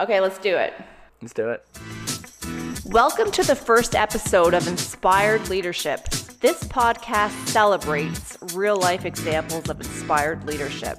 Okay, 0.00 0.20
let's 0.20 0.38
do 0.38 0.56
it. 0.56 0.72
Let's 1.20 1.34
do 1.34 1.50
it. 1.50 1.66
Welcome 2.86 3.30
to 3.32 3.42
the 3.42 3.54
first 3.54 3.94
episode 3.94 4.54
of 4.54 4.66
Inspired 4.66 5.48
Leadership. 5.50 6.08
This 6.40 6.64
podcast 6.64 7.48
celebrates 7.48 8.38
real 8.54 8.76
life 8.78 9.04
examples 9.04 9.68
of 9.68 9.78
inspired 9.80 10.44
leadership. 10.44 10.98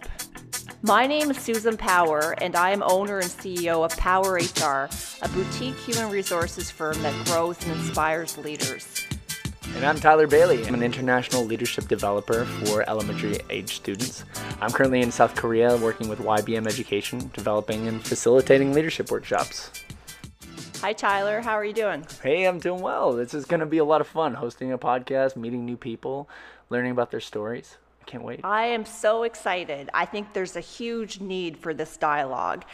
My 0.84 1.08
name 1.08 1.32
is 1.32 1.38
Susan 1.38 1.76
Power, 1.76 2.36
and 2.40 2.56
I 2.56 2.70
am 2.70 2.84
owner 2.84 3.18
and 3.18 3.30
CEO 3.30 3.84
of 3.84 3.98
Power 3.98 4.34
HR, 4.34 4.90
a 5.24 5.30
boutique 5.30 5.78
human 5.78 6.12
resources 6.12 6.70
firm 6.70 7.02
that 7.02 7.26
grows 7.26 7.62
and 7.64 7.72
inspires 7.72 8.38
leaders. 8.38 9.03
And 9.70 9.84
I'm 9.86 9.96
Tyler 9.96 10.28
Bailey. 10.28 10.66
I'm 10.68 10.74
an 10.74 10.84
international 10.84 11.44
leadership 11.44 11.88
developer 11.88 12.46
for 12.46 12.88
elementary 12.88 13.40
age 13.50 13.76
students. 13.76 14.24
I'm 14.62 14.70
currently 14.70 15.02
in 15.02 15.12
South 15.12 15.36
Korea 15.36 15.78
working 15.78 16.08
with 16.10 16.20
YBM 16.20 16.68
Education, 16.68 17.32
developing 17.34 17.88
and 17.88 18.06
facilitating 18.06 18.74
leadership 18.74 19.10
workshops. 19.10 19.72
Hi, 20.82 20.94
Tyler. 20.94 21.42
How 21.42 21.54
are 21.54 21.66
you 21.66 21.74
doing? 21.74 22.06
Hey, 22.22 22.46
I'm 22.46 22.60
doing 22.60 22.82
well. 22.82 23.14
This 23.14 23.34
is 23.34 23.46
going 23.46 23.62
to 23.62 23.66
be 23.66 23.80
a 23.80 23.86
lot 23.86 24.02
of 24.02 24.08
fun 24.08 24.36
hosting 24.36 24.72
a 24.74 24.78
podcast, 24.78 25.36
meeting 25.36 25.66
new 25.66 25.78
people, 25.78 26.30
learning 26.70 26.92
about 26.92 27.10
their 27.10 27.22
stories. 27.22 27.78
I 28.02 28.06
can't 28.06 28.24
wait. 28.24 28.42
I 28.44 28.66
am 28.66 28.86
so 28.86 29.24
excited. 29.24 29.90
I 29.94 30.06
think 30.06 30.34
there's 30.34 30.56
a 30.56 30.62
huge 30.62 31.20
need 31.20 31.58
for 31.58 31.74
this 31.74 31.98
dialogue. 31.98 32.66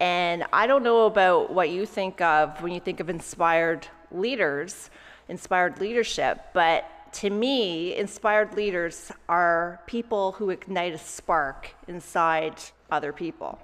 And 0.00 0.44
I 0.52 0.66
don't 0.66 0.82
know 0.82 1.06
about 1.06 1.52
what 1.52 1.70
you 1.70 1.86
think 1.86 2.20
of 2.20 2.60
when 2.60 2.72
you 2.72 2.80
think 2.80 2.98
of 2.98 3.08
inspired 3.08 3.86
leaders 4.10 4.90
inspired 5.28 5.80
leadership. 5.80 6.40
But 6.52 6.84
to 7.14 7.30
me, 7.30 7.96
inspired 7.96 8.54
leaders 8.54 9.12
are 9.28 9.80
people 9.86 10.32
who 10.32 10.50
ignite 10.50 10.94
a 10.94 10.98
spark 10.98 11.74
inside 11.86 12.54
other 12.90 13.12
people. 13.12 13.58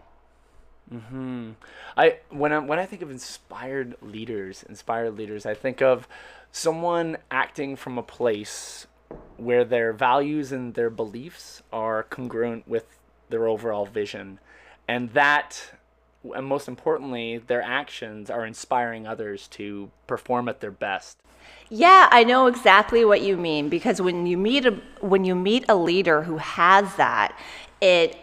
Hmm. 0.91 1.51
I 1.97 2.19
when 2.31 2.53
I 2.53 2.59
when 2.61 2.79
I 2.79 2.87
think 2.87 3.03
of 3.03 3.11
inspired 3.11 3.97
leaders, 4.01 4.65
inspired 4.69 5.19
leaders, 5.19 5.45
I 5.45 5.53
think 5.53 5.83
of 5.83 6.09
someone 6.51 7.19
acting 7.31 7.77
from 7.77 7.99
a 7.99 8.03
place 8.03 8.87
where 9.37 9.65
their 9.65 9.93
values 9.93 10.51
and 10.51 10.75
their 10.75 10.91
beliefs 10.91 11.63
are 11.73 12.05
congruent 12.05 12.67
with 12.67 12.99
their 13.29 13.47
overall 13.47 13.85
vision, 13.85 14.39
and 14.87 15.11
that 15.11 15.78
and 16.35 16.47
most 16.47 16.69
importantly, 16.69 17.39
their 17.39 17.63
actions 17.63 18.31
are 18.31 18.45
inspiring 18.45 19.07
others 19.07 19.49
to 19.49 19.91
perform 20.07 20.49
at 20.49 20.61
their 20.61 20.71
best. 20.71 21.19
Yeah, 21.71 22.09
I 22.11 22.25
know 22.25 22.47
exactly 22.47 23.05
what 23.05 23.21
you 23.21 23.37
mean 23.37 23.69
because 23.69 24.01
when 24.01 24.27
you 24.27 24.37
meet 24.37 24.67
a 24.67 24.81
when 25.01 25.25
you 25.25 25.35
meet 25.35 25.65
a 25.69 25.75
leader 25.75 26.23
who 26.23 26.39
has 26.39 26.95
that, 26.97 27.39
it 27.81 28.17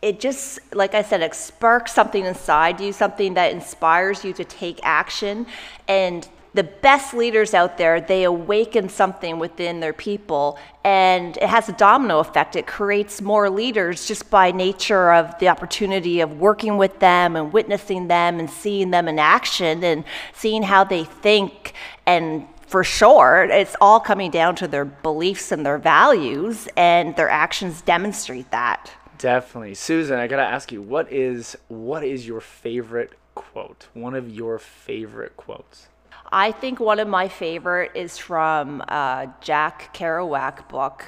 it 0.00 0.20
just 0.20 0.60
like 0.74 0.94
I 0.94 1.02
said, 1.02 1.20
it 1.22 1.34
sparks 1.34 1.92
something 1.92 2.24
inside 2.24 2.80
you, 2.80 2.92
something 2.92 3.34
that 3.34 3.52
inspires 3.52 4.24
you 4.24 4.32
to 4.34 4.44
take 4.44 4.78
action 4.82 5.46
and 5.88 6.28
the 6.54 6.64
best 6.64 7.14
leaders 7.14 7.54
out 7.54 7.78
there, 7.78 8.00
they 8.00 8.24
awaken 8.24 8.88
something 8.88 9.38
within 9.38 9.80
their 9.80 9.92
people, 9.92 10.58
and 10.84 11.36
it 11.36 11.48
has 11.48 11.68
a 11.68 11.72
domino 11.72 12.18
effect. 12.18 12.56
It 12.56 12.66
creates 12.66 13.20
more 13.20 13.50
leaders 13.50 14.06
just 14.06 14.30
by 14.30 14.50
nature 14.50 15.12
of 15.12 15.38
the 15.38 15.48
opportunity 15.48 16.20
of 16.20 16.38
working 16.38 16.76
with 16.76 16.98
them 16.98 17.36
and 17.36 17.52
witnessing 17.52 18.08
them 18.08 18.38
and 18.38 18.50
seeing 18.50 18.90
them 18.90 19.08
in 19.08 19.18
action 19.18 19.84
and 19.84 20.04
seeing 20.32 20.62
how 20.62 20.84
they 20.84 21.04
think 21.04 21.74
and 22.06 22.46
for 22.68 22.84
sure, 22.84 23.48
it's 23.50 23.74
all 23.80 23.98
coming 23.98 24.30
down 24.30 24.54
to 24.56 24.68
their 24.68 24.84
beliefs 24.84 25.52
and 25.52 25.64
their 25.64 25.78
values, 25.78 26.68
and 26.76 27.16
their 27.16 27.30
actions 27.30 27.80
demonstrate 27.80 28.50
that. 28.50 28.92
Definitely, 29.16 29.74
Susan. 29.74 30.18
I 30.18 30.26
gotta 30.26 30.42
ask 30.42 30.70
you, 30.70 30.82
what 30.82 31.10
is 31.10 31.56
what 31.68 32.04
is 32.04 32.26
your 32.26 32.40
favorite 32.40 33.14
quote? 33.34 33.88
One 33.94 34.14
of 34.14 34.30
your 34.30 34.58
favorite 34.58 35.36
quotes. 35.36 35.88
I 36.30 36.52
think 36.52 36.78
one 36.78 36.98
of 36.98 37.08
my 37.08 37.28
favorite 37.28 37.92
is 37.94 38.18
from 38.18 38.82
uh, 38.88 39.26
Jack 39.40 39.94
Kerouac 39.94 40.68
book, 40.68 41.06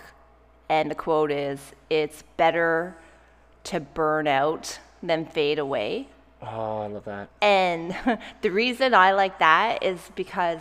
and 0.68 0.90
the 0.90 0.94
quote 0.94 1.30
is, 1.30 1.72
"It's 1.90 2.22
better 2.36 2.96
to 3.64 3.80
burn 3.80 4.26
out 4.26 4.78
than 5.02 5.26
fade 5.26 5.58
away." 5.58 6.08
Oh, 6.42 6.78
I 6.78 6.86
love 6.86 7.04
that. 7.04 7.28
And 7.42 7.94
the 8.42 8.50
reason 8.50 8.94
I 8.94 9.12
like 9.12 9.38
that 9.40 9.82
is 9.82 10.00
because 10.14 10.60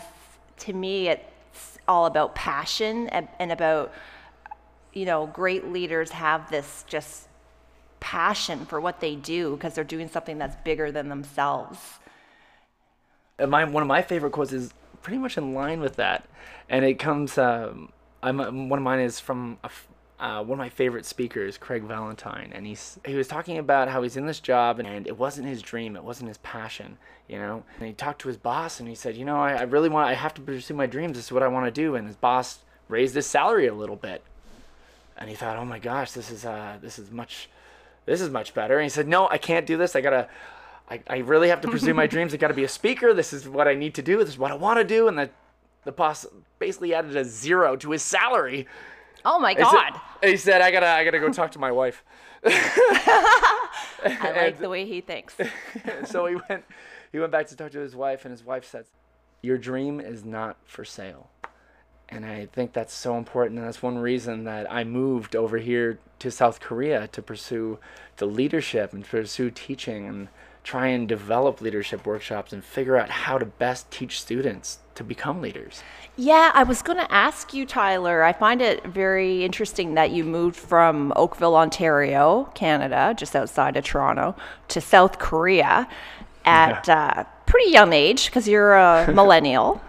to 0.60 0.74
me, 0.74 1.08
it's 1.08 1.78
all 1.88 2.06
about 2.06 2.36
passion 2.36 3.08
and, 3.10 3.28
and 3.40 3.52
about, 3.52 3.94
you 4.94 5.06
know, 5.06 5.28
great 5.28 5.72
leaders 5.72 6.12
have 6.12 6.50
this 6.50 6.84
just 6.88 7.28
passion 8.00 8.66
for 8.66 8.80
what 8.80 9.00
they 9.00 9.16
do 9.16 9.56
because 9.56 9.74
they're 9.74 9.84
doing 9.84 10.10
something 10.10 10.38
that's 10.38 10.56
bigger 10.64 10.92
than 10.92 11.10
themselves. 11.10 12.00
And 13.40 13.50
my 13.50 13.64
one 13.64 13.82
of 13.82 13.88
my 13.88 14.02
favorite 14.02 14.32
quotes 14.32 14.54
is 14.54 14.74
pretty 15.02 15.18
much 15.18 15.38
in 15.38 15.54
line 15.54 15.80
with 15.80 15.96
that, 15.96 16.28
and 16.70 16.86
it 16.86 17.00
comes. 17.00 17.38
Um, 17.38 17.92
I'm 18.22 18.70
one 18.70 18.80
of 18.80 18.84
mine 18.84 19.00
is 19.00 19.20
from 19.20 19.58
a, 19.64 19.70
uh, 20.20 20.44
one 20.44 20.60
of 20.60 20.64
my 20.64 20.70
favorite 20.70 21.06
speakers, 21.06 21.58
Craig 21.58 21.84
Valentine, 21.84 22.52
and 22.54 22.68
he's 22.68 23.00
he 23.06 23.16
was 23.16 23.28
talking 23.28 23.58
about 23.58 23.88
how 23.88 24.04
he's 24.04 24.18
in 24.18 24.26
this 24.26 24.42
job 24.42 24.80
and 24.80 25.08
it 25.08 25.18
wasn't 25.18 25.48
his 25.48 25.62
dream, 25.62 25.96
it 25.96 26.04
wasn't 26.04 26.28
his 26.28 26.38
passion, 26.40 26.98
you 27.30 27.38
know. 27.38 27.64
And 27.78 27.88
he 27.88 27.94
talked 27.94 28.20
to 28.22 28.28
his 28.28 28.36
boss 28.36 28.80
and 28.80 28.90
he 28.90 28.96
said, 28.96 29.16
you 29.16 29.24
know, 29.24 29.38
I, 29.38 29.54
I 29.54 29.62
really 29.62 29.88
want, 29.88 30.10
I 30.10 30.14
have 30.14 30.34
to 30.34 30.42
pursue 30.42 30.74
my 30.74 30.88
dreams. 30.88 31.16
This 31.16 31.26
is 31.26 31.32
what 31.32 31.44
I 31.44 31.48
want 31.48 31.66
to 31.68 31.72
do. 31.72 31.96
And 31.96 32.06
his 32.06 32.18
boss 32.18 32.60
raised 32.90 33.16
his 33.16 33.26
salary 33.26 33.68
a 33.68 33.74
little 33.74 33.96
bit, 33.96 34.22
and 35.18 35.30
he 35.30 35.36
thought, 35.36 35.56
oh 35.56 35.66
my 35.66 35.80
gosh, 35.80 36.12
this 36.12 36.30
is 36.30 36.44
uh, 36.44 36.78
this 36.82 37.00
is 37.00 37.12
much, 37.12 37.50
this 38.06 38.20
is 38.20 38.30
much 38.30 38.54
better. 38.54 38.76
And 38.78 38.84
he 38.84 38.90
said, 38.90 39.08
no, 39.08 39.30
I 39.30 39.38
can't 39.38 39.66
do 39.66 39.78
this. 39.78 39.96
I 39.96 40.02
gotta. 40.02 40.28
I, 40.90 41.02
I 41.08 41.18
really 41.20 41.50
have 41.50 41.62
to 41.62 41.68
pursue 41.68 41.94
my 41.94 42.08
dreams. 42.14 42.34
I 42.34 42.38
got 42.38 42.48
to 42.48 42.54
be 42.54 42.64
a 42.64 42.70
speaker. 42.70 43.14
This 43.14 43.34
is 43.34 43.48
what 43.48 43.68
I 43.68 43.76
need 43.76 43.94
to 43.96 44.02
do. 44.02 44.18
This 44.18 44.30
is 44.30 44.38
what 44.38 44.52
I 44.52 44.56
want 44.56 44.80
to 44.80 44.84
do. 44.84 45.08
And 45.08 45.18
the, 45.18 45.30
the 45.84 45.92
boss 45.92 46.26
basically 46.58 46.94
added 46.94 47.16
a 47.16 47.24
zero 47.24 47.76
to 47.78 47.92
his 47.92 48.02
salary 48.02 48.68
Oh 49.26 49.40
my 49.40 49.54
God. 49.54 49.94
He 50.22 50.28
said, 50.28 50.32
he 50.32 50.38
said 50.38 50.62
I 50.62 50.72
gotta, 50.72 50.88
I 50.88 51.04
gotta 51.04 51.20
go 51.20 51.30
talk 51.30 51.52
to 51.52 51.60
my 51.60 51.72
wife. 51.72 52.04
I 52.46 54.34
like 54.36 54.60
the 54.60 54.70
way 54.70 54.86
he 54.86 55.02
thinks. 55.02 55.36
so 56.06 56.26
he 56.26 56.38
went, 56.50 56.64
he 57.12 57.20
went 57.20 57.32
back 57.32 57.48
to 57.48 57.56
talk 57.56 57.72
to 57.72 57.80
his 57.80 57.96
wife, 57.96 58.24
and 58.24 58.32
his 58.32 58.44
wife 58.44 58.66
said, 58.66 58.86
"Your 59.42 59.58
dream 59.58 60.00
is 60.00 60.24
not 60.24 60.58
for 60.66 60.86
sale." 60.86 61.30
And 62.08 62.26
I 62.26 62.48
think 62.48 62.74
that's 62.74 62.94
so 62.94 63.18
important, 63.18 63.60
and 63.60 63.68
that's 63.68 63.84
one 63.84 64.00
reason 64.00 64.46
that 64.46 64.72
I 64.72 64.84
moved 64.84 65.36
over 65.36 65.58
here 65.58 66.00
to 66.20 66.32
South 66.32 66.60
Korea 66.60 67.08
to 67.10 67.22
pursue 67.22 67.78
the 68.18 68.26
leadership 68.26 68.94
and 68.94 69.06
pursue 69.06 69.52
teaching 69.52 70.08
and 70.08 70.28
try 70.70 70.86
and 70.86 71.08
develop 71.08 71.62
leadership 71.62 72.06
workshops 72.06 72.54
and 72.54 72.64
figure 72.64 72.96
out 72.96 73.10
how 73.10 73.40
to 73.40 73.46
best 73.46 73.90
teach 73.90 74.22
students 74.22 74.78
to 74.94 75.04
become 75.04 75.42
leaders. 75.42 75.82
Yeah, 76.16 76.52
I 76.54 76.62
was 76.62 76.84
going 76.84 77.00
to 77.00 77.12
ask 77.12 77.56
you, 77.56 77.66
Tyler. 77.66 78.22
I 78.22 78.34
find 78.34 78.62
it 78.62 78.86
very 78.86 79.44
interesting 79.44 79.96
that 79.96 80.12
you 80.12 80.24
moved 80.24 80.56
from 80.56 81.12
Oakville, 81.16 81.56
Ontario, 81.56 82.52
Canada, 82.54 83.16
just 83.18 83.36
outside 83.36 83.78
of 83.78 83.84
Toronto, 83.84 84.36
to 84.68 84.80
South 84.80 85.18
Korea 85.18 85.90
at 86.46 86.88
yeah. 86.88 87.14
uh, 87.18 87.24
pretty 87.48 87.72
young 87.72 87.92
age 87.92 88.28
because 88.28 88.48
you're 88.48 88.76
a 88.76 89.12
millennial. 89.16 89.82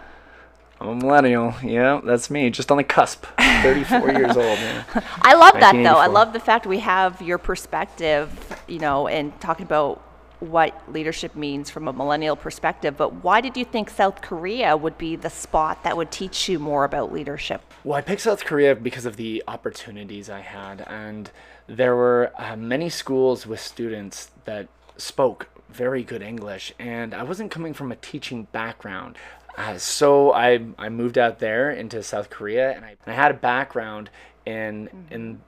I'm 0.80 0.88
a 0.88 0.94
millennial. 0.94 1.54
Yeah, 1.62 2.00
that's 2.02 2.30
me. 2.30 2.48
Just 2.48 2.70
on 2.70 2.78
the 2.78 2.84
cusp. 2.84 3.26
34 3.38 4.12
years 4.12 4.34
old. 4.34 4.58
Yeah. 4.58 4.84
I 5.20 5.34
love 5.34 5.60
that 5.60 5.74
though. 5.74 5.98
I 5.98 6.06
love 6.06 6.32
the 6.32 6.40
fact 6.40 6.64
we 6.64 6.78
have 6.78 7.20
your 7.20 7.36
perspective, 7.36 8.30
you 8.66 8.78
know, 8.78 9.08
and 9.08 9.38
talking 9.42 9.66
about 9.66 10.06
what 10.40 10.74
leadership 10.92 11.36
means 11.36 11.70
from 11.70 11.88
a 11.88 11.92
millennial 11.92 12.36
perspective, 12.36 12.96
but 12.96 13.24
why 13.24 13.40
did 13.40 13.56
you 13.56 13.64
think 13.64 13.90
South 13.90 14.22
Korea 14.22 14.76
would 14.76 14.96
be 14.98 15.16
the 15.16 15.30
spot 15.30 15.84
that 15.84 15.96
would 15.96 16.10
teach 16.10 16.48
you 16.48 16.58
more 16.58 16.84
about 16.84 17.12
leadership? 17.12 17.62
Well, 17.84 17.96
I 17.96 18.00
picked 18.00 18.22
South 18.22 18.44
Korea 18.44 18.74
because 18.74 19.06
of 19.06 19.16
the 19.16 19.42
opportunities 19.46 20.28
I 20.28 20.40
had, 20.40 20.82
and 20.86 21.30
there 21.66 21.94
were 21.94 22.32
uh, 22.38 22.56
many 22.56 22.90
schools 22.90 23.46
with 23.46 23.60
students 23.60 24.30
that 24.44 24.68
spoke 24.96 25.48
very 25.68 26.02
good 26.02 26.22
English, 26.22 26.72
and 26.78 27.14
I 27.14 27.22
wasn't 27.22 27.50
coming 27.50 27.74
from 27.74 27.92
a 27.92 27.96
teaching 27.96 28.48
background. 28.52 29.16
Uh, 29.56 29.78
so 29.78 30.32
I, 30.32 30.60
I 30.78 30.88
moved 30.88 31.18
out 31.18 31.38
there 31.38 31.70
into 31.70 32.02
South 32.02 32.30
Korea, 32.30 32.72
and 32.72 32.84
I, 32.84 32.96
and 33.04 33.12
I 33.12 33.14
had 33.14 33.30
a 33.30 33.34
background 33.34 34.10
in 34.46 34.88
mm-hmm. 34.88 35.14
in 35.14 35.40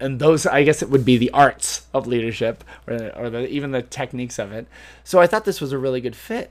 and 0.00 0.18
those 0.18 0.46
I 0.46 0.64
guess 0.64 0.82
it 0.82 0.90
would 0.90 1.04
be 1.04 1.16
the 1.16 1.30
arts 1.30 1.86
of 1.94 2.06
leadership 2.06 2.64
or, 2.86 3.12
or 3.16 3.30
the, 3.30 3.48
even 3.48 3.70
the 3.70 3.82
techniques 3.82 4.38
of 4.38 4.52
it. 4.52 4.66
So 5.04 5.20
I 5.20 5.26
thought 5.26 5.44
this 5.44 5.60
was 5.60 5.72
a 5.72 5.78
really 5.78 6.00
good 6.00 6.16
fit. 6.16 6.50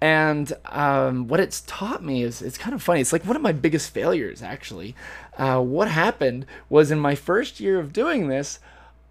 And 0.00 0.52
um, 0.66 1.28
what 1.28 1.38
it's 1.38 1.60
taught 1.60 2.02
me 2.02 2.24
is 2.24 2.42
it's 2.42 2.58
kind 2.58 2.74
of 2.74 2.82
funny. 2.82 3.00
It's 3.00 3.12
like 3.12 3.24
one 3.24 3.36
of 3.36 3.42
my 3.42 3.52
biggest 3.52 3.94
failures, 3.94 4.42
actually. 4.42 4.96
Uh, 5.38 5.60
what 5.60 5.86
happened 5.86 6.44
was 6.68 6.90
in 6.90 6.98
my 6.98 7.14
first 7.14 7.60
year 7.60 7.78
of 7.78 7.92
doing 7.92 8.26
this, 8.26 8.58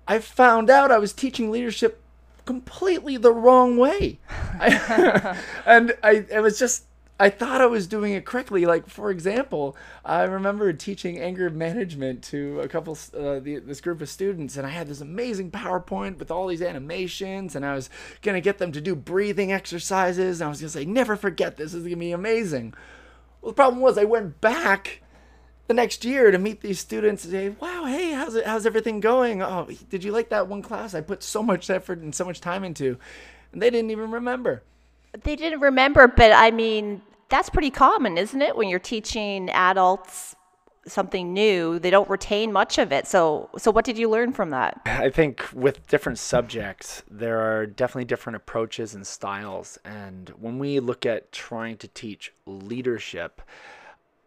I 0.06 0.20
found 0.20 0.70
out 0.70 0.92
I 0.92 0.98
was 0.98 1.14
teaching 1.14 1.50
leadership 1.50 2.04
completely 2.46 3.16
the 3.16 3.32
wrong 3.32 3.78
way. 3.78 4.20
I, 4.60 5.38
and 5.66 5.94
I 6.04 6.26
it 6.30 6.42
was 6.42 6.60
just 6.60 6.84
I 7.22 7.30
thought 7.30 7.62
I 7.62 7.68
was 7.68 7.86
doing 7.86 8.14
it 8.14 8.26
correctly. 8.26 8.66
Like 8.66 8.88
for 8.88 9.12
example, 9.12 9.78
I 10.04 10.24
remember 10.24 10.74
teaching 10.74 11.20
anger 11.20 11.52
management 11.52 12.24
to 12.26 12.60
a 12.62 12.68
couple 12.68 12.98
uh, 13.14 13.40
the, 13.40 13.62
this 13.64 13.80
group 13.80 14.02
of 14.02 14.10
students, 14.10 14.58
and 14.58 14.66
I 14.66 14.72
had 14.72 14.88
this 14.88 15.02
amazing 15.02 15.52
PowerPoint 15.52 16.18
with 16.18 16.32
all 16.32 16.48
these 16.48 16.64
animations, 16.64 17.56
and 17.56 17.64
I 17.64 17.76
was 17.76 17.92
gonna 18.24 18.42
get 18.42 18.58
them 18.58 18.72
to 18.72 18.82
do 18.82 18.96
breathing 18.96 19.52
exercises. 19.52 20.42
And 20.42 20.48
I 20.48 20.50
was 20.50 20.62
gonna 20.62 20.70
say, 20.70 20.84
never 20.84 21.16
forget 21.16 21.58
this. 21.58 21.74
This 21.74 21.82
is 21.82 21.88
gonna 21.88 21.98
be 21.98 22.12
amazing. 22.12 22.74
Well, 23.40 23.52
the 23.52 23.56
problem 23.56 23.84
was 23.84 24.00
I 24.00 24.04
went 24.04 24.42
back 24.42 25.04
the 25.68 25.76
next 25.76 26.04
year 26.04 26.32
to 26.32 26.40
meet 26.40 26.62
these 26.62 26.80
students 26.80 27.24
and 27.24 27.32
say, 27.32 27.50
"Wow, 27.50 27.86
hey, 27.86 28.14
how's 28.14 28.34
it? 28.34 28.48
How's 28.48 28.66
everything 28.66 29.00
going? 29.00 29.44
Oh, 29.44 29.68
did 29.90 30.04
you 30.04 30.12
like 30.12 30.30
that 30.30 30.48
one 30.48 30.64
class 30.64 30.96
I 30.96 31.02
put 31.02 31.22
so 31.22 31.44
much 31.44 31.70
effort 31.70 32.00
and 32.00 32.16
so 32.16 32.26
much 32.26 32.42
time 32.42 32.64
into?" 32.64 32.98
And 33.54 33.62
they 33.62 33.70
didn't 33.70 33.92
even 33.92 34.10
remember. 34.10 34.64
They 35.24 35.36
didn't 35.36 35.60
remember, 35.60 36.08
but 36.08 36.32
I 36.32 36.52
mean, 36.52 37.02
that's 37.32 37.50
pretty 37.50 37.72
common, 37.72 38.18
isn't 38.18 38.42
it? 38.42 38.56
When 38.56 38.70
you're 38.70 38.80
teaching 38.80 39.50
adults 39.50 40.36
something 40.86 41.32
new, 41.32 41.80
they 41.80 41.90
don't 41.90 42.10
retain 42.10 42.52
much 42.52 42.78
of 42.78 42.92
it. 42.92 43.08
So, 43.08 43.50
so 43.58 43.72
what 43.72 43.86
did 43.86 43.98
you 43.98 44.10
learn 44.10 44.34
from 44.34 44.50
that? 44.50 44.82
I 44.86 45.10
think 45.10 45.48
with 45.54 45.88
different 45.88 46.20
subjects, 46.20 47.04
there 47.10 47.40
are 47.40 47.66
definitely 47.66 48.06
different 48.06 48.36
approaches 48.36 48.96
and 48.96 49.06
styles. 49.06 49.78
And 49.86 50.30
when 50.40 50.60
we 50.60 50.80
look 50.80 51.06
at 51.06 51.32
trying 51.32 51.78
to 51.78 51.88
teach 51.88 52.34
leadership, 52.46 53.42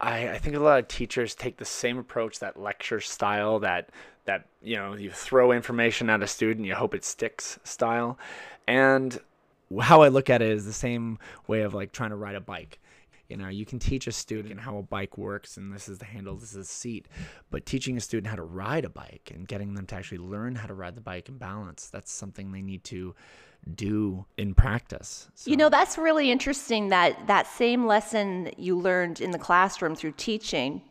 I, 0.01 0.31
I 0.31 0.39
think 0.39 0.57
a 0.57 0.61
lot 0.61 0.79
of 0.79 0.89
teachers 0.89 1.35
take 1.35 1.57
the 1.57 1.65
same 1.65 1.99
approach, 1.99 2.39
that 2.39 2.59
lecture 2.59 3.01
style, 3.01 3.59
that 3.61 3.91
that 4.27 4.47
you 4.63 4.77
know 4.77 4.95
you 4.95 5.11
throw 5.11 5.53
information 5.53 6.09
at 6.09 6.23
a 6.23 6.27
student, 6.27 6.67
you 6.67 6.75
hope 6.75 6.95
it 6.95 7.05
sticks 7.05 7.59
style, 7.63 8.19
and 8.67 9.21
how 9.81 10.03
I 10.03 10.09
look 10.09 10.31
at 10.31 10.41
it 10.41 10.51
is 10.51 10.65
the 10.65 10.73
same 10.73 11.19
way 11.47 11.63
of 11.63 11.75
like 11.75 11.93
trying 11.93 12.11
to 12.11 12.17
ride 12.17 12.35
a 12.35 12.41
bike 12.41 12.79
you 13.35 13.43
know, 13.43 13.49
you 13.49 13.67
can 13.67 13.81
teach 13.81 14.07
a 14.07 14.13
student 14.13 14.61
how 14.61 14.79
a 14.79 14.83
bike 14.83 15.19
works 15.19 15.57
and 15.57 15.73
this 15.73 15.89
is 15.89 15.99
the 15.99 16.05
handle, 16.05 16.37
this 16.37 16.51
is 16.51 16.57
the 16.57 16.65
seat. 16.65 17.09
But 17.51 17.67
teaching 17.67 17.97
a 17.97 18.01
student 18.01 18.29
how 18.29 18.37
to 18.37 18.45
ride 18.45 18.85
a 18.85 18.89
bike 18.89 19.33
and 19.35 19.49
getting 19.49 19.75
them 19.75 19.87
to 19.87 19.97
actually 19.97 20.19
learn 20.19 20.55
how 20.55 20.69
to 20.69 20.75
ride 20.75 20.95
the 20.95 21.01
bike 21.01 21.29
and 21.29 21.37
balance, 21.37 21.91
that's 21.91 22.13
something 22.13 22.53
they 22.53 22.63
need 22.63 22.85
to 22.85 23.13
do 23.75 24.25
in 24.37 24.55
practice. 24.55 25.29
So. 25.35 25.51
You 25.51 25.57
know, 25.57 25.69
that's 25.69 25.99
really 25.99 26.31
interesting 26.31 26.91
that 26.91 27.27
that 27.27 27.49
same 27.49 27.87
lesson 27.87 28.53
you 28.57 28.79
learned 28.79 29.21
in 29.21 29.33
the 29.33 29.39
classroom 29.39 29.97
through 29.97 30.15
teaching 30.17 30.83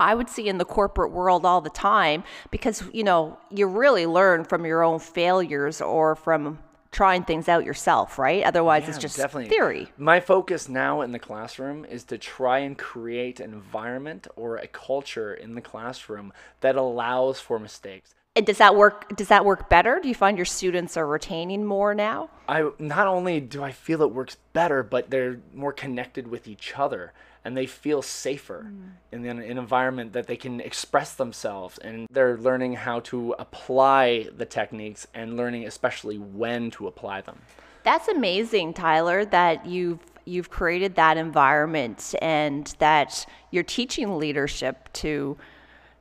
I 0.00 0.16
would 0.16 0.28
see 0.28 0.48
in 0.48 0.58
the 0.58 0.64
corporate 0.64 1.12
world 1.12 1.46
all 1.46 1.60
the 1.60 1.70
time 1.70 2.24
because 2.50 2.82
you 2.92 3.04
know 3.04 3.38
you 3.50 3.68
really 3.68 4.04
learn 4.04 4.42
from 4.42 4.66
your 4.66 4.82
own 4.82 4.98
failures 4.98 5.80
or 5.80 6.16
from 6.16 6.58
trying 6.92 7.24
things 7.24 7.48
out 7.48 7.64
yourself, 7.64 8.18
right? 8.18 8.44
Otherwise, 8.44 8.84
yeah, 8.84 8.90
it's 8.90 8.98
just 8.98 9.16
definitely. 9.16 9.48
theory. 9.48 9.88
My 9.96 10.20
focus 10.20 10.68
now 10.68 11.00
in 11.00 11.10
the 11.10 11.18
classroom 11.18 11.84
is 11.86 12.04
to 12.04 12.18
try 12.18 12.58
and 12.58 12.78
create 12.78 13.40
an 13.40 13.52
environment 13.52 14.28
or 14.36 14.58
a 14.58 14.68
culture 14.68 15.34
in 15.34 15.54
the 15.54 15.62
classroom 15.62 16.32
that 16.60 16.76
allows 16.76 17.40
for 17.40 17.58
mistakes. 17.58 18.14
And 18.36 18.46
does 18.46 18.58
that 18.58 18.76
work? 18.76 19.14
Does 19.14 19.28
that 19.28 19.44
work 19.44 19.68
better? 19.68 20.00
Do 20.00 20.08
you 20.08 20.14
find 20.14 20.38
your 20.38 20.46
students 20.46 20.96
are 20.96 21.06
retaining 21.06 21.66
more 21.66 21.94
now? 21.94 22.30
I 22.48 22.70
not 22.78 23.06
only 23.06 23.40
do 23.40 23.62
I 23.62 23.72
feel 23.72 24.00
it 24.00 24.12
works 24.12 24.38
better, 24.52 24.82
but 24.82 25.10
they're 25.10 25.40
more 25.54 25.72
connected 25.72 26.28
with 26.28 26.48
each 26.48 26.78
other 26.78 27.12
and 27.44 27.56
they 27.56 27.66
feel 27.66 28.02
safer 28.02 28.66
mm. 28.68 28.90
in 29.10 29.24
an, 29.26 29.38
an 29.38 29.58
environment 29.58 30.12
that 30.12 30.26
they 30.26 30.36
can 30.36 30.60
express 30.60 31.14
themselves 31.14 31.78
and 31.78 32.06
they're 32.10 32.36
learning 32.38 32.74
how 32.74 33.00
to 33.00 33.34
apply 33.38 34.28
the 34.36 34.44
techniques 34.44 35.06
and 35.14 35.36
learning 35.36 35.66
especially 35.66 36.18
when 36.18 36.70
to 36.70 36.86
apply 36.86 37.20
them. 37.20 37.38
That's 37.82 38.08
amazing, 38.08 38.74
Tyler, 38.74 39.24
that 39.26 39.66
you've 39.66 39.98
you've 40.24 40.50
created 40.50 40.94
that 40.94 41.16
environment 41.16 42.14
and 42.22 42.72
that 42.78 43.26
you're 43.50 43.64
teaching 43.64 44.18
leadership 44.18 44.88
to 44.92 45.36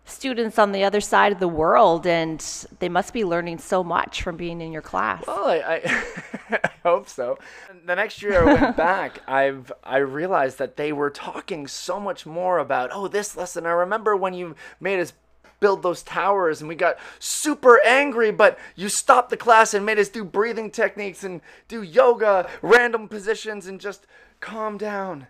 students 0.05 0.59
on 0.59 0.71
the 0.71 0.83
other 0.83 1.01
side 1.01 1.31
of 1.31 1.39
the 1.39 1.47
world 1.47 2.05
and 2.05 2.39
they 2.79 2.89
must 2.89 3.13
be 3.13 3.23
learning 3.23 3.57
so 3.57 3.83
much 3.83 4.21
from 4.21 4.35
being 4.35 4.61
in 4.61 4.71
your 4.71 4.81
class. 4.81 5.23
Well 5.27 5.45
i, 5.45 5.57
I, 5.57 6.03
I 6.63 6.71
hope 6.83 7.07
so. 7.07 7.37
The 7.85 7.95
next 7.95 8.21
year 8.21 8.41
i 8.41 8.53
went 8.53 8.77
back 8.77 9.21
i've 9.27 9.71
i 9.83 9.97
realized 9.97 10.57
that 10.57 10.77
they 10.77 10.91
were 10.91 11.09
talking 11.09 11.67
so 11.67 11.99
much 11.99 12.25
more 12.25 12.59
about 12.59 12.89
oh 12.93 13.07
this 13.07 13.35
lesson 13.37 13.65
i 13.65 13.71
remember 13.71 14.15
when 14.15 14.33
you 14.33 14.55
made 14.79 14.99
us 14.99 15.13
build 15.59 15.83
those 15.83 16.01
towers 16.01 16.59
and 16.59 16.67
we 16.67 16.75
got 16.75 16.97
super 17.19 17.79
angry 17.85 18.31
but 18.31 18.57
you 18.75 18.89
stopped 18.89 19.29
the 19.29 19.37
class 19.37 19.73
and 19.73 19.85
made 19.85 19.99
us 19.99 20.09
do 20.09 20.23
breathing 20.23 20.71
techniques 20.71 21.23
and 21.23 21.39
do 21.67 21.83
yoga 21.83 22.49
random 22.61 23.07
positions 23.07 23.67
and 23.67 23.79
just 23.79 24.07
calm 24.39 24.77
down 24.77 25.27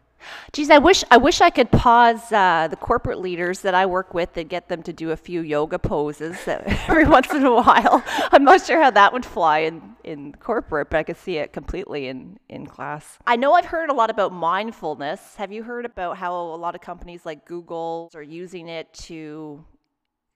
Geez, 0.51 0.69
I 0.69 0.77
wish 0.77 1.03
I 1.09 1.17
wish 1.17 1.41
I 1.41 1.49
could 1.49 1.71
pause 1.71 2.31
uh, 2.31 2.67
the 2.69 2.75
corporate 2.75 3.19
leaders 3.19 3.61
that 3.61 3.73
I 3.73 3.85
work 3.85 4.13
with 4.13 4.35
and 4.37 4.49
get 4.49 4.69
them 4.69 4.83
to 4.83 4.93
do 4.93 5.11
a 5.11 5.17
few 5.17 5.41
yoga 5.41 5.79
poses 5.79 6.37
every 6.47 7.05
once 7.05 7.31
in 7.31 7.45
a 7.45 7.53
while. 7.53 8.03
I'm 8.31 8.43
not 8.43 8.65
sure 8.65 8.81
how 8.81 8.91
that 8.91 9.13
would 9.13 9.25
fly 9.25 9.59
in, 9.59 9.95
in 10.03 10.33
corporate, 10.33 10.89
but 10.89 10.97
I 10.97 11.03
could 11.03 11.17
see 11.17 11.37
it 11.37 11.53
completely 11.53 12.07
in, 12.07 12.39
in 12.49 12.65
class. 12.65 13.19
I 13.25 13.35
know 13.35 13.53
I've 13.53 13.65
heard 13.65 13.89
a 13.89 13.93
lot 13.93 14.09
about 14.09 14.33
mindfulness. 14.33 15.35
Have 15.35 15.51
you 15.51 15.63
heard 15.63 15.85
about 15.85 16.17
how 16.17 16.33
a 16.33 16.57
lot 16.57 16.75
of 16.75 16.81
companies 16.81 17.25
like 17.25 17.45
Google 17.45 18.09
are 18.15 18.23
using 18.23 18.67
it 18.67 18.93
to 18.93 19.63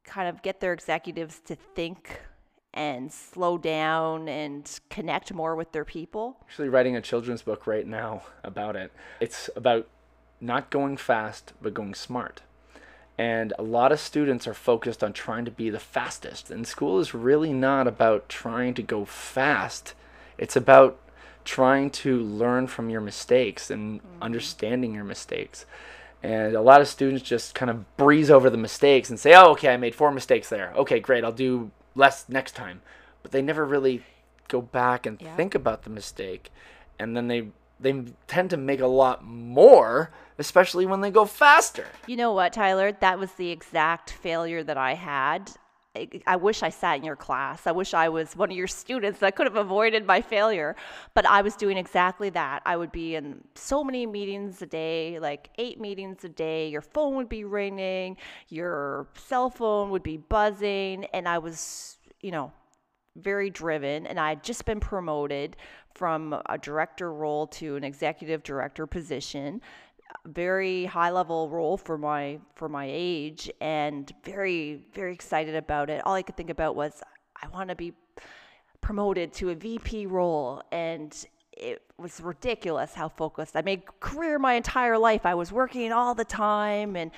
kind 0.03 0.29
of 0.29 0.41
get 0.41 0.59
their 0.59 0.73
executives 0.73 1.39
to 1.45 1.55
think 1.55 2.21
and 2.75 3.11
slow 3.11 3.57
down 3.57 4.27
and 4.27 4.79
connect 4.89 5.33
more 5.33 5.55
with 5.55 5.71
their 5.71 5.85
people. 5.85 6.37
Actually, 6.43 6.69
writing 6.69 6.95
a 6.95 7.01
children's 7.01 7.41
book 7.41 7.65
right 7.65 7.87
now 7.87 8.23
about 8.43 8.75
it. 8.75 8.91
It's 9.19 9.49
about 9.55 9.87
not 10.41 10.69
going 10.69 10.97
fast, 10.97 11.53
but 11.61 11.73
going 11.73 11.95
smart. 11.95 12.41
And 13.17 13.53
a 13.57 13.63
lot 13.63 13.93
of 13.93 13.99
students 14.01 14.45
are 14.45 14.53
focused 14.53 15.01
on 15.01 15.13
trying 15.13 15.45
to 15.45 15.51
be 15.51 15.69
the 15.69 15.79
fastest. 15.79 16.51
And 16.51 16.67
school 16.67 16.99
is 16.99 17.13
really 17.13 17.53
not 17.53 17.87
about 17.87 18.27
trying 18.27 18.73
to 18.73 18.83
go 18.83 19.05
fast, 19.05 19.93
it's 20.37 20.57
about 20.57 20.99
trying 21.45 21.91
to 21.91 22.19
learn 22.19 22.67
from 22.67 22.89
your 22.89 22.99
mistakes 22.99 23.69
and 23.69 24.01
mm-hmm. 24.01 24.23
understanding 24.23 24.93
your 24.93 25.03
mistakes. 25.03 25.65
And 26.23 26.55
a 26.55 26.61
lot 26.61 26.81
of 26.81 26.87
students 26.87 27.23
just 27.23 27.53
kind 27.53 27.69
of 27.69 27.97
breeze 27.97 28.31
over 28.31 28.49
the 28.49 28.57
mistakes 28.57 29.11
and 29.11 29.19
say, 29.19 29.35
oh, 29.35 29.51
okay, 29.51 29.71
I 29.71 29.77
made 29.77 29.93
four 29.93 30.11
mistakes 30.11 30.49
there. 30.49 30.73
Okay, 30.75 30.99
great, 30.99 31.23
I'll 31.23 31.31
do 31.31 31.69
less 31.95 32.27
next 32.29 32.53
time. 32.53 32.81
But 33.23 33.31
they 33.31 33.41
never 33.41 33.65
really 33.65 34.03
go 34.47 34.61
back 34.61 35.05
and 35.05 35.19
yeah. 35.19 35.35
think 35.35 35.55
about 35.55 35.83
the 35.83 35.89
mistake. 35.89 36.51
And 36.99 37.15
then 37.15 37.27
they 37.27 37.49
they 37.79 38.03
tend 38.27 38.49
to 38.51 38.57
make 38.57 38.79
a 38.79 38.87
lot 38.87 39.23
more, 39.23 40.11
especially 40.37 40.85
when 40.85 41.01
they 41.01 41.11
go 41.11 41.25
faster. 41.25 41.87
You 42.07 42.15
know 42.15 42.31
what, 42.31 42.53
Tyler? 42.53 42.91
That 42.91 43.19
was 43.19 43.33
the 43.33 43.51
exact 43.51 44.11
failure 44.11 44.63
that 44.63 44.77
I 44.77 44.93
had. 44.93 45.51
I 46.27 46.35
wish 46.35 46.63
I 46.63 46.69
sat 46.69 46.97
in 46.97 47.03
your 47.03 47.15
class. 47.15 47.67
I 47.67 47.71
wish 47.71 47.93
I 47.93 48.09
was 48.09 48.35
one 48.35 48.51
of 48.51 48.57
your 48.57 48.67
students. 48.67 49.23
I 49.23 49.31
could 49.31 49.47
have 49.47 49.55
avoided 49.55 50.05
my 50.05 50.21
failure. 50.21 50.75
But 51.13 51.25
I 51.25 51.41
was 51.41 51.55
doing 51.55 51.77
exactly 51.77 52.29
that. 52.31 52.61
I 52.65 52.77
would 52.77 52.91
be 52.91 53.15
in 53.15 53.41
so 53.55 53.83
many 53.83 54.05
meetings 54.05 54.61
a 54.61 54.65
day, 54.65 55.19
like 55.19 55.49
eight 55.57 55.79
meetings 55.79 56.23
a 56.23 56.29
day. 56.29 56.69
Your 56.69 56.81
phone 56.81 57.15
would 57.15 57.29
be 57.29 57.43
ringing, 57.43 58.17
your 58.49 59.07
cell 59.15 59.49
phone 59.49 59.89
would 59.91 60.03
be 60.03 60.17
buzzing. 60.17 61.05
And 61.13 61.27
I 61.27 61.37
was, 61.37 61.97
you 62.21 62.31
know, 62.31 62.51
very 63.15 63.49
driven. 63.49 64.05
And 64.07 64.19
I 64.19 64.29
had 64.29 64.43
just 64.43 64.65
been 64.65 64.79
promoted 64.79 65.55
from 65.93 66.39
a 66.47 66.57
director 66.57 67.13
role 67.13 67.47
to 67.47 67.77
an 67.77 67.83
executive 67.83 68.43
director 68.43 68.85
position 68.85 69.61
very 70.25 70.85
high 70.85 71.11
level 71.11 71.49
role 71.49 71.77
for 71.77 71.97
my 71.97 72.39
for 72.55 72.69
my 72.69 72.87
age 72.89 73.49
and 73.61 74.11
very 74.23 74.85
very 74.93 75.13
excited 75.13 75.55
about 75.55 75.89
it. 75.89 76.01
All 76.05 76.13
i 76.13 76.21
could 76.21 76.37
think 76.37 76.49
about 76.49 76.75
was 76.75 77.01
i 77.41 77.47
want 77.47 77.69
to 77.69 77.75
be 77.75 77.93
promoted 78.81 79.33
to 79.33 79.49
a 79.49 79.55
vp 79.55 80.05
role. 80.07 80.61
And 80.71 81.15
it 81.51 81.81
was 81.97 82.19
ridiculous 82.19 82.93
how 82.93 83.07
focused. 83.07 83.55
I 83.55 83.61
made 83.61 83.83
career 84.01 84.37
my 84.37 84.53
entire 84.53 84.97
life. 84.97 85.25
I 85.25 85.35
was 85.35 85.51
working 85.51 85.91
all 85.91 86.13
the 86.15 86.25
time 86.25 86.95
and 86.95 87.11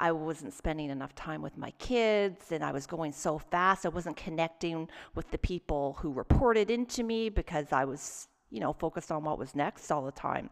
i 0.00 0.10
wasn't 0.10 0.52
spending 0.52 0.90
enough 0.90 1.14
time 1.14 1.40
with 1.40 1.56
my 1.56 1.70
kids 1.72 2.50
and 2.50 2.64
i 2.64 2.72
was 2.72 2.86
going 2.86 3.12
so 3.12 3.38
fast. 3.38 3.86
I 3.86 3.90
wasn't 3.90 4.16
connecting 4.16 4.88
with 5.14 5.30
the 5.30 5.38
people 5.38 5.96
who 6.00 6.12
reported 6.12 6.70
into 6.70 7.02
me 7.04 7.28
because 7.28 7.72
i 7.72 7.84
was 7.84 8.28
you 8.50 8.60
know 8.60 8.72
focused 8.72 9.12
on 9.12 9.24
what 9.24 9.38
was 9.38 9.54
next 9.54 9.90
all 9.90 10.04
the 10.04 10.12
time 10.12 10.50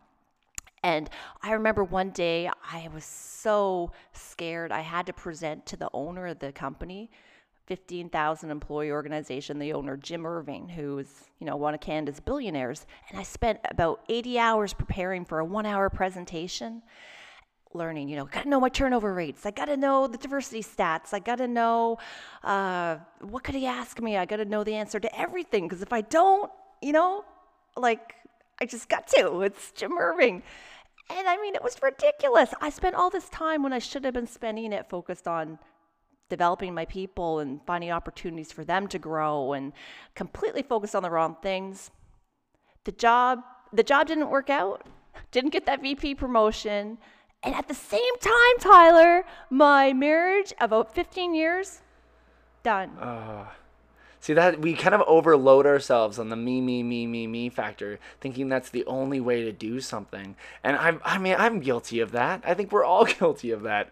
and 0.82 1.08
I 1.42 1.52
remember 1.52 1.84
one 1.84 2.10
day 2.10 2.48
I 2.48 2.88
was 2.92 3.04
so 3.04 3.92
scared. 4.12 4.72
I 4.72 4.80
had 4.80 5.06
to 5.06 5.12
present 5.12 5.64
to 5.66 5.76
the 5.76 5.88
owner 5.92 6.26
of 6.26 6.40
the 6.40 6.50
company, 6.50 7.10
15,000 7.66 8.50
employee 8.50 8.90
organization, 8.90 9.58
the 9.58 9.72
owner, 9.72 9.96
Jim 9.96 10.26
Irving, 10.26 10.68
who 10.68 10.98
is, 10.98 11.08
you 11.38 11.46
know, 11.46 11.56
one 11.56 11.74
of 11.74 11.80
Canada's 11.80 12.18
billionaires. 12.18 12.86
And 13.08 13.18
I 13.18 13.22
spent 13.22 13.60
about 13.70 14.00
80 14.08 14.38
hours 14.40 14.72
preparing 14.72 15.24
for 15.24 15.38
a 15.38 15.44
one 15.44 15.66
hour 15.66 15.88
presentation, 15.88 16.82
learning, 17.72 18.08
you 18.08 18.16
know, 18.16 18.24
got 18.24 18.42
to 18.42 18.48
know 18.48 18.58
my 18.58 18.68
turnover 18.68 19.14
rates. 19.14 19.46
I 19.46 19.52
got 19.52 19.66
to 19.66 19.76
know 19.76 20.08
the 20.08 20.18
diversity 20.18 20.64
stats. 20.64 21.12
I 21.14 21.20
got 21.20 21.36
to 21.36 21.46
know 21.46 21.98
uh, 22.42 22.96
what 23.20 23.44
could 23.44 23.54
he 23.54 23.66
ask 23.66 24.00
me? 24.00 24.16
I 24.16 24.26
got 24.26 24.36
to 24.36 24.44
know 24.44 24.64
the 24.64 24.74
answer 24.74 24.98
to 24.98 25.18
everything. 25.18 25.68
Because 25.68 25.80
if 25.80 25.92
I 25.92 26.00
don't, 26.00 26.50
you 26.80 26.92
know, 26.92 27.24
like, 27.76 28.16
I 28.60 28.66
just 28.66 28.88
got 28.88 29.06
to. 29.08 29.42
It's 29.42 29.70
Jim 29.72 29.96
Irving. 29.96 30.42
And 31.18 31.28
I 31.28 31.36
mean, 31.36 31.54
it 31.54 31.62
was 31.62 31.76
ridiculous. 31.82 32.54
I 32.60 32.70
spent 32.70 32.94
all 32.94 33.10
this 33.10 33.28
time 33.28 33.62
when 33.62 33.72
I 33.72 33.78
should 33.78 34.04
have 34.04 34.14
been 34.14 34.26
spending 34.26 34.72
it 34.72 34.88
focused 34.88 35.28
on 35.28 35.58
developing 36.28 36.72
my 36.74 36.86
people 36.86 37.40
and 37.40 37.60
finding 37.66 37.90
opportunities 37.90 38.50
for 38.50 38.64
them 38.64 38.88
to 38.88 38.98
grow 38.98 39.52
and 39.52 39.72
completely 40.14 40.62
focused 40.62 40.94
on 40.94 41.02
the 41.02 41.10
wrong 41.10 41.36
things. 41.42 41.90
The 42.84 42.92
job 42.92 43.40
the 43.72 43.82
job 43.82 44.06
didn't 44.06 44.28
work 44.28 44.50
out. 44.50 44.86
Didn't 45.30 45.50
get 45.50 45.66
that 45.66 45.82
VP 45.82 46.14
promotion. 46.16 46.98
And 47.42 47.54
at 47.54 47.68
the 47.68 47.74
same 47.74 48.18
time, 48.20 48.58
Tyler, 48.60 49.24
my 49.50 49.92
marriage, 49.92 50.52
about 50.60 50.94
15 50.94 51.34
years 51.34 51.80
done. 52.62 52.90
See 54.22 54.34
that 54.34 54.60
we 54.60 54.74
kind 54.74 54.94
of 54.94 55.02
overload 55.08 55.66
ourselves 55.66 56.16
on 56.16 56.28
the 56.28 56.36
me, 56.36 56.60
me, 56.60 56.84
me, 56.84 57.08
me, 57.08 57.26
me 57.26 57.48
factor, 57.48 57.98
thinking 58.20 58.48
that's 58.48 58.70
the 58.70 58.86
only 58.86 59.18
way 59.18 59.42
to 59.42 59.50
do 59.50 59.80
something. 59.80 60.36
And 60.62 60.76
I'm, 60.76 61.00
I 61.04 61.18
mean, 61.18 61.34
I'm 61.36 61.58
guilty 61.58 61.98
of 61.98 62.12
that. 62.12 62.44
I 62.46 62.54
think 62.54 62.70
we're 62.70 62.84
all 62.84 63.04
guilty 63.18 63.50
of 63.50 63.62
that. 63.62 63.90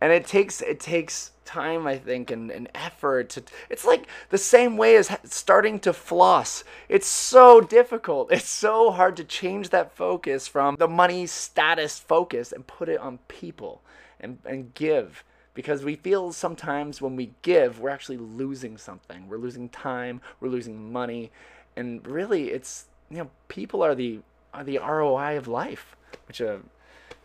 And 0.00 0.12
it 0.12 0.24
takes, 0.24 0.60
it 0.60 0.78
takes 0.78 1.32
time, 1.44 1.88
I 1.88 1.98
think, 1.98 2.30
and, 2.30 2.48
and 2.52 2.68
effort 2.76 3.30
to. 3.30 3.42
It's 3.70 3.84
like 3.84 4.06
the 4.30 4.38
same 4.38 4.76
way 4.76 4.94
as 4.94 5.10
starting 5.24 5.80
to 5.80 5.92
floss. 5.92 6.62
It's 6.88 7.08
so 7.08 7.60
difficult. 7.60 8.30
It's 8.30 8.48
so 8.48 8.92
hard 8.92 9.16
to 9.16 9.24
change 9.24 9.70
that 9.70 9.96
focus 9.96 10.46
from 10.46 10.76
the 10.76 10.86
money 10.86 11.26
status 11.26 11.98
focus 11.98 12.52
and 12.52 12.64
put 12.68 12.88
it 12.88 13.00
on 13.00 13.18
people 13.26 13.82
and, 14.20 14.38
and 14.44 14.72
give 14.74 15.24
because 15.54 15.84
we 15.84 15.96
feel 15.96 16.32
sometimes 16.32 17.00
when 17.00 17.16
we 17.16 17.32
give 17.42 17.80
we're 17.80 17.90
actually 17.90 18.16
losing 18.16 18.76
something 18.76 19.28
we're 19.28 19.36
losing 19.36 19.68
time 19.68 20.20
we're 20.40 20.48
losing 20.48 20.92
money 20.92 21.30
and 21.76 22.06
really 22.06 22.50
it's 22.50 22.86
you 23.10 23.18
know 23.18 23.30
people 23.48 23.82
are 23.82 23.94
the 23.94 24.20
are 24.54 24.64
the 24.64 24.78
roi 24.78 25.36
of 25.36 25.48
life 25.48 25.96
which 26.26 26.40
uh, 26.40 26.56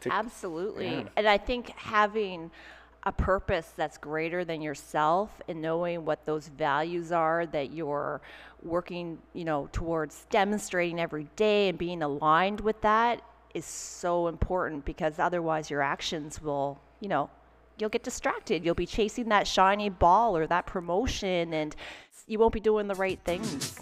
to, 0.01 0.13
Absolutely. 0.13 0.89
Yeah. 0.89 1.03
And 1.15 1.27
I 1.27 1.37
think 1.37 1.69
having 1.69 2.51
a 3.03 3.11
purpose 3.11 3.71
that's 3.75 3.97
greater 3.97 4.43
than 4.43 4.61
yourself 4.61 5.41
and 5.47 5.61
knowing 5.61 6.03
what 6.03 6.25
those 6.25 6.49
values 6.49 7.11
are 7.11 7.45
that 7.47 7.71
you're 7.71 8.21
working, 8.63 9.17
you 9.33 9.45
know, 9.45 9.69
towards 9.71 10.25
demonstrating 10.29 10.99
every 10.99 11.27
day 11.35 11.69
and 11.69 11.77
being 11.77 12.01
aligned 12.01 12.59
with 12.61 12.81
that 12.81 13.21
is 13.53 13.65
so 13.65 14.27
important 14.27 14.83
because 14.83 15.19
otherwise 15.19 15.69
your 15.69 15.81
actions 15.81 16.41
will, 16.41 16.79
you 16.99 17.07
know, 17.07 17.29
you'll 17.77 17.89
get 17.89 18.03
distracted. 18.03 18.65
You'll 18.65 18.75
be 18.75 18.85
chasing 18.85 19.29
that 19.29 19.47
shiny 19.47 19.89
ball 19.89 20.35
or 20.35 20.47
that 20.47 20.65
promotion 20.65 21.53
and 21.53 21.75
you 22.25 22.39
won't 22.39 22.53
be 22.53 22.59
doing 22.59 22.87
the 22.87 22.95
right 22.95 23.19
things. 23.23 23.79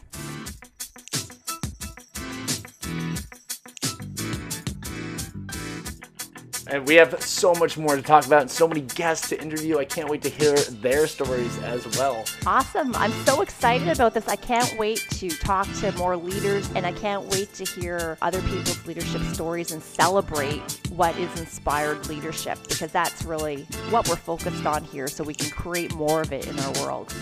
and 6.68 6.88
we 6.88 6.96
have 6.96 7.22
so 7.22 7.54
much 7.54 7.78
more 7.78 7.96
to 7.96 8.02
talk 8.02 8.26
about 8.26 8.42
and 8.42 8.50
so 8.50 8.68
many 8.68 8.82
guests 8.82 9.30
to 9.30 9.40
interview 9.40 9.78
i 9.78 9.86
can't 9.86 10.10
wait 10.10 10.22
to 10.22 10.30
hear 10.30 10.56
their 10.56 11.06
stories 11.06 11.58
as 11.60 11.86
well 11.98 12.24
Awesome. 12.46 12.94
I'm 12.96 13.12
so 13.26 13.42
excited 13.42 13.88
about 13.88 14.14
this. 14.14 14.28
I 14.28 14.36
can't 14.36 14.78
wait 14.78 15.06
to 15.12 15.30
talk 15.30 15.68
to 15.80 15.92
more 15.94 16.16
leaders 16.16 16.70
and 16.76 16.86
I 16.86 16.92
can't 16.92 17.26
wait 17.26 17.54
to 17.56 17.66
hear 17.66 18.18
other 18.22 18.40
people's 18.44 18.86
leadership 18.86 19.22
stories 19.34 19.72
and 19.72 19.82
celebrate 19.82 20.62
what 20.92 21.18
is 21.18 21.40
inspired 21.40 22.08
leadership 22.08 22.60
because 22.68 22.92
that's 22.92 23.15
really 23.26 23.64
what 23.90 24.08
we're 24.08 24.16
focused 24.16 24.66
on 24.66 24.84
here 24.84 25.08
so 25.08 25.24
we 25.24 25.34
can 25.34 25.50
create 25.50 25.94
more 25.94 26.22
of 26.22 26.32
it 26.32 26.48
in 26.48 26.58
our 26.60 26.74
world. 26.84 27.14